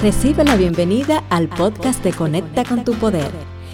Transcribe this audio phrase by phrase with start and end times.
[0.00, 3.32] Recibe la bienvenida al podcast de Conecta con tu Poder.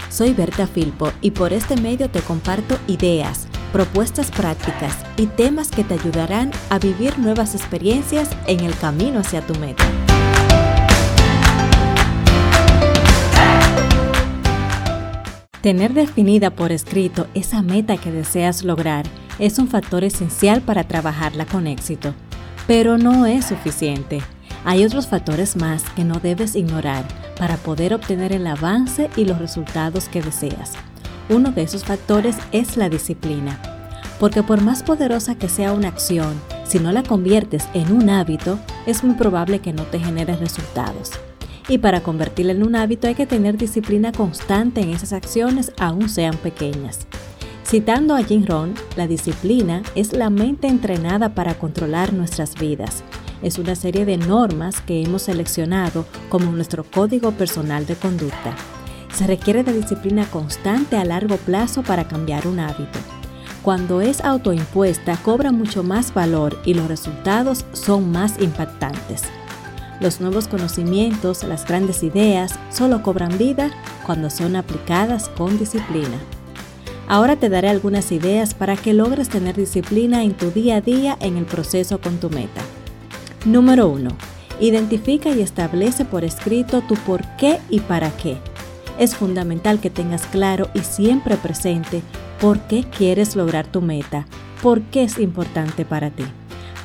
[0.08, 5.84] Soy Berta Filpo y por este medio te comparto ideas, propuestas prácticas y temas que
[5.84, 9.84] te ayudarán a vivir nuevas experiencias en el camino hacia tu meta.
[15.61, 19.04] Tener definida por escrito esa meta que deseas lograr
[19.38, 22.14] es un factor esencial para trabajarla con éxito,
[22.66, 24.22] pero no es suficiente.
[24.67, 27.05] Hay otros factores más que no debes ignorar
[27.39, 30.72] para poder obtener el avance y los resultados que deseas.
[31.29, 33.61] Uno de esos factores es la disciplina,
[34.19, 38.58] porque por más poderosa que sea una acción, si no la conviertes en un hábito,
[38.86, 41.11] es muy probable que no te genere resultados.
[41.69, 46.08] Y para convertirla en un hábito hay que tener disciplina constante en esas acciones, aun
[46.08, 47.06] sean pequeñas.
[47.67, 53.03] Citando a Jim Rohn, la disciplina es la mente entrenada para controlar nuestras vidas
[53.44, 58.56] es una serie de normas que hemos seleccionado como nuestro código personal de conducta.
[59.12, 62.98] Se requiere de disciplina constante a largo plazo para cambiar un hábito.
[63.62, 69.22] Cuando es autoimpuesta cobra mucho más valor y los resultados son más impactantes.
[70.00, 73.70] Los nuevos conocimientos, las grandes ideas, solo cobran vida
[74.06, 76.19] cuando son aplicadas con disciplina.
[77.06, 81.16] Ahora te daré algunas ideas para que logres tener disciplina en tu día a día
[81.20, 82.62] en el proceso con tu meta.
[83.45, 84.09] Número 1.
[84.61, 88.39] Identifica y establece por escrito tu por qué y para qué.
[88.98, 92.03] Es fundamental que tengas claro y siempre presente
[92.41, 94.25] por qué quieres lograr tu meta,
[94.62, 96.25] por qué es importante para ti.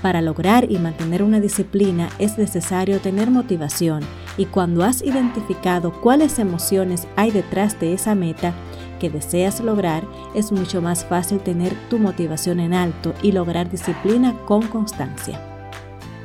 [0.01, 4.01] Para lograr y mantener una disciplina es necesario tener motivación
[4.37, 8.53] y cuando has identificado cuáles emociones hay detrás de esa meta
[8.99, 10.03] que deseas lograr,
[10.35, 15.48] es mucho más fácil tener tu motivación en alto y lograr disciplina con constancia.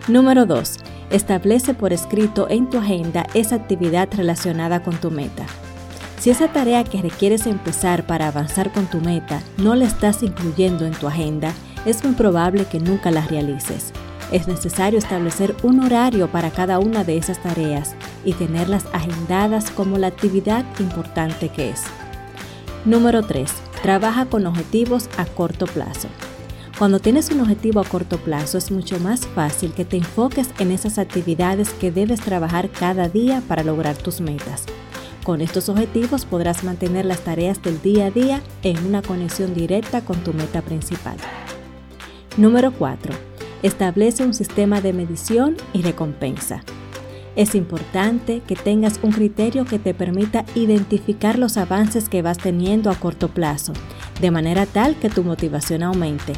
[0.07, 0.81] Número 2.
[1.09, 5.47] Establece por escrito en tu agenda esa actividad relacionada con tu meta.
[6.19, 10.85] Si esa tarea que requieres empezar para avanzar con tu meta no la estás incluyendo
[10.85, 11.55] en tu agenda,
[11.87, 13.93] es muy probable que nunca la realices.
[14.31, 17.95] Es necesario establecer un horario para cada una de esas tareas
[18.27, 21.83] y tenerlas agendadas como la actividad importante que es.
[22.85, 23.51] Número 3.
[23.83, 26.09] Trabaja con objetivos a corto plazo.
[26.79, 30.73] Cuando tienes un objetivo a corto plazo es mucho más fácil que te enfoques en
[30.73, 34.65] esas actividades que debes trabajar cada día para lograr tus metas.
[35.23, 40.05] Con estos objetivos podrás mantener las tareas del día a día en una conexión directa
[40.05, 41.17] con tu meta principal.
[42.37, 43.15] Número 4.
[43.63, 46.65] Establece un sistema de medición y recompensa.
[47.37, 52.91] Es importante que tengas un criterio que te permita identificar los avances que vas teniendo
[52.91, 53.73] a corto plazo,
[54.21, 56.33] de manera tal que tu motivación aumente.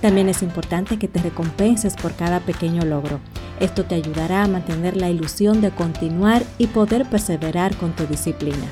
[0.00, 3.20] También es importante que te recompenses por cada pequeño logro.
[3.60, 8.66] Esto te ayudará a mantener la ilusión de continuar y poder perseverar con tu disciplina.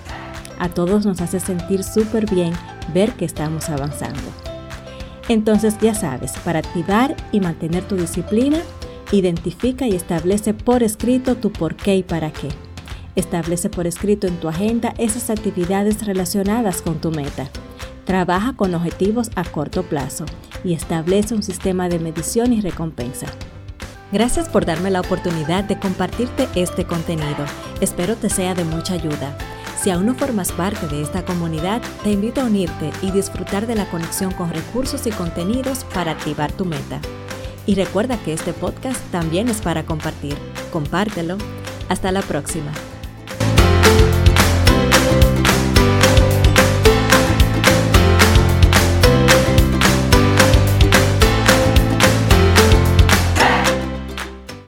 [0.58, 2.54] A todos nos hace sentir súper bien
[2.94, 4.22] ver que estamos avanzando.
[5.28, 8.58] Entonces ya sabes, para activar y mantener tu disciplina,
[9.12, 12.48] identifica y establece por escrito tu por qué y para qué.
[13.14, 17.50] Establece por escrito en tu agenda esas actividades relacionadas con tu meta.
[18.06, 20.24] Trabaja con objetivos a corto plazo
[20.64, 23.26] y establece un sistema de medición y recompensa.
[24.10, 27.44] Gracias por darme la oportunidad de compartirte este contenido.
[27.80, 29.36] Espero te sea de mucha ayuda.
[29.80, 33.74] Si aún no formas parte de esta comunidad, te invito a unirte y disfrutar de
[33.74, 37.00] la conexión con recursos y contenidos para activar tu meta.
[37.66, 40.36] Y recuerda que este podcast también es para compartir.
[40.72, 41.36] Compártelo.
[41.88, 42.72] Hasta la próxima.